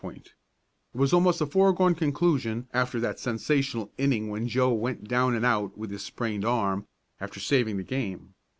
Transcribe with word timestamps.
It 0.03 0.31
was 0.95 1.13
almost 1.13 1.41
a 1.41 1.45
foregone 1.45 1.93
conclusion 1.93 2.67
after 2.73 2.99
that 3.01 3.19
sensational 3.19 3.91
inning 3.99 4.29
when 4.29 4.47
Joe 4.47 4.73
went 4.73 5.03
down 5.07 5.35
and 5.35 5.45
out 5.45 5.77
with 5.77 5.91
his 5.91 6.01
sprained 6.03 6.43
arm, 6.43 6.87
after 7.19 7.39
saving 7.39 7.77
the 7.77 7.83
game. 7.83 8.33